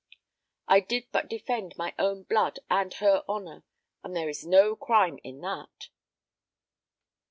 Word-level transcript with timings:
I 0.67 0.79
did 0.79 1.05
but 1.11 1.29
defend 1.29 1.77
my 1.77 1.93
own 1.99 2.23
blood 2.23 2.57
and 2.71 2.91
her 2.95 3.23
honour, 3.29 3.63
and 4.03 4.15
there 4.15 4.29
is 4.29 4.43
no 4.47 4.75
crime 4.75 5.19
in 5.23 5.41
that." 5.41 5.89